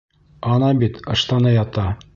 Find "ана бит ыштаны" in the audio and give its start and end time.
0.53-1.57